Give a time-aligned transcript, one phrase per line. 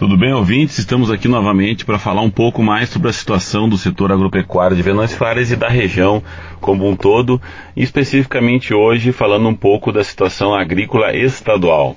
[0.00, 0.78] Tudo bem, ouvintes?
[0.78, 4.80] Estamos aqui novamente para falar um pouco mais sobre a situação do setor agropecuário de
[4.80, 6.22] Venâncio Fares e da região
[6.58, 7.38] como um todo,
[7.76, 11.96] e especificamente hoje falando um pouco da situação agrícola estadual.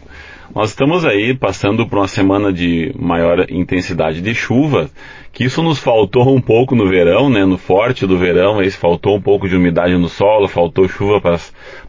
[0.53, 4.89] Nós estamos aí passando por uma semana de maior intensidade de chuva,
[5.31, 7.45] que isso nos faltou um pouco no verão, né?
[7.45, 11.39] No forte do verão, aí faltou um pouco de umidade no solo, faltou chuva para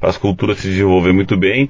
[0.00, 1.68] as culturas se desenvolver muito bem.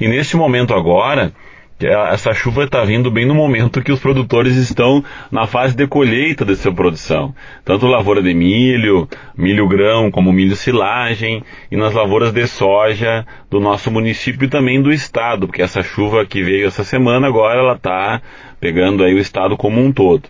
[0.00, 1.32] E neste momento agora,
[1.80, 6.44] essa chuva está vindo bem no momento que os produtores estão na fase de colheita
[6.44, 7.34] de sua produção.
[7.64, 13.58] Tanto lavoura de milho, milho grão, como milho silagem, e nas lavouras de soja do
[13.58, 17.74] nosso município e também do estado, porque essa chuva que veio essa semana agora ela
[17.74, 18.22] está
[18.60, 20.28] pegando aí o estado como um todo.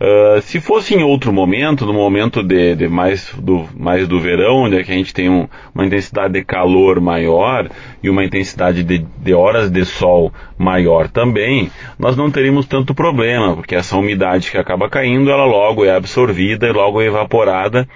[0.00, 4.64] Uh, se fosse em outro momento, no momento de, de, mais, do, mais do verão,
[4.64, 7.68] onde é que a gente tem um, uma intensidade de calor maior
[8.00, 13.56] e uma intensidade de, de horas de sol maior também, nós não teríamos tanto problema,
[13.56, 17.88] porque essa umidade que acaba caindo, ela logo é absorvida e logo é evaporada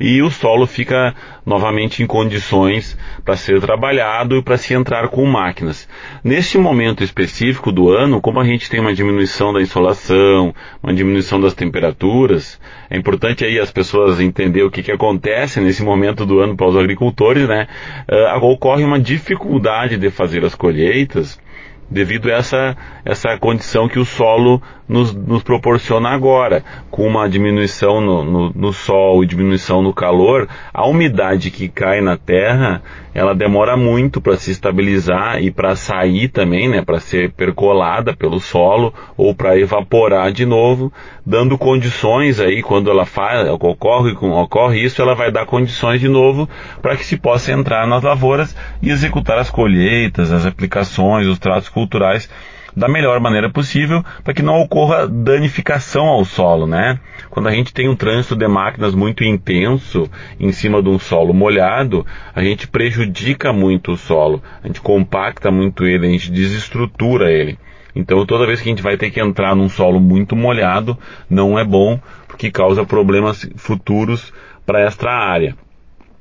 [0.00, 5.24] e o solo fica novamente em condições para ser trabalhado e para se entrar com
[5.26, 5.88] máquinas.
[6.22, 11.40] Neste momento específico do ano, como a gente tem uma diminuição da insolação, uma diminuição
[11.40, 16.40] das temperaturas, é importante aí as pessoas entender o que, que acontece nesse momento do
[16.40, 17.66] ano para os agricultores, né?
[18.08, 21.38] Uh, ocorre uma dificuldade de fazer as colheitas
[21.90, 28.00] devido a essa, essa condição que o solo nos, nos proporciona agora, com uma diminuição
[28.00, 33.34] no, no, no, sol e diminuição no calor, a umidade que cai na terra, ela
[33.34, 38.94] demora muito para se estabilizar e para sair também, né, para ser percolada pelo solo
[39.16, 40.90] ou para evaporar de novo,
[41.26, 46.48] dando condições aí quando ela faz, ocorre, ocorre isso, ela vai dar condições de novo
[46.80, 51.68] para que se possa entrar nas lavouras e executar as colheitas, as aplicações, os tratos
[51.78, 52.28] culturais
[52.76, 56.98] da melhor maneira possível para que não ocorra danificação ao solo, né?
[57.30, 61.32] Quando a gente tem um trânsito de máquinas muito intenso em cima de um solo
[61.32, 62.04] molhado,
[62.34, 67.56] a gente prejudica muito o solo, a gente compacta muito ele, a gente desestrutura ele.
[67.94, 70.98] Então, toda vez que a gente vai ter que entrar num solo muito molhado,
[71.30, 74.32] não é bom, porque causa problemas futuros
[74.66, 75.56] para esta área.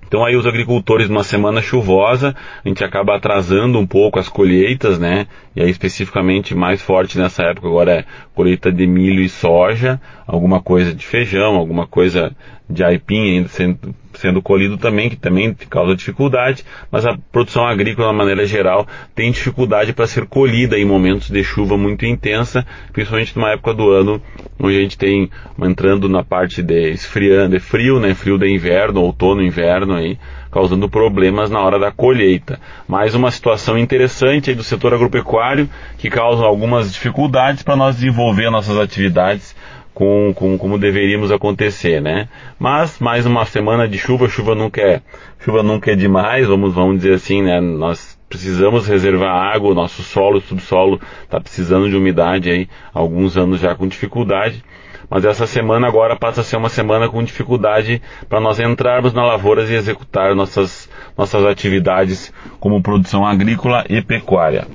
[0.07, 4.97] Então aí os agricultores numa semana chuvosa, a gente acaba atrasando um pouco as colheitas,
[4.97, 5.27] né?
[5.55, 10.61] E aí especificamente mais forte nessa época agora é colheita de milho e soja, alguma
[10.61, 12.35] coisa de feijão, alguma coisa
[12.69, 18.11] de aipim ainda sendo, sendo colhido também, que também causa dificuldade, mas a produção agrícola,
[18.11, 23.35] de maneira geral, tem dificuldade para ser colhida em momentos de chuva muito intensa, principalmente
[23.35, 24.21] numa época do ano
[24.59, 25.29] onde a gente tem
[25.61, 30.17] entrando na parte de esfriando, de frio, né, frio de inverno, outono, inverno aí,
[30.51, 32.59] causando problemas na hora da colheita.
[32.87, 38.49] Mais uma situação interessante aí do setor agropecuário que causa algumas dificuldades para nós desenvolver
[38.49, 39.55] nossas atividades
[39.97, 42.29] com, com como deveríamos acontecer, né?
[42.59, 45.01] Mas mais uma semana de chuva, chuva nunca é,
[45.43, 47.59] chuva nunca é demais, vamos, vamos dizer assim, né?
[47.59, 53.73] Nós precisamos reservar água, nosso solo, subsolo está precisando de umidade aí, alguns anos já
[53.73, 54.63] com dificuldade.
[55.09, 59.25] Mas essa semana agora passa a ser uma semana com dificuldade para nós entrarmos na
[59.25, 60.87] lavouras e executar nossas,
[61.17, 64.67] nossas atividades como produção agrícola e pecuária.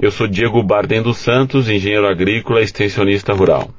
[0.00, 3.70] Eu sou Diego Bardem dos Santos, engenheiro agrícola e extensionista rural.